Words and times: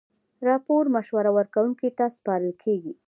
راپور 0.47 0.83
مشوره 0.95 1.31
ورکوونکي 1.37 1.89
ته 1.97 2.05
سپارل 2.17 2.51
کیږي. 2.63 2.93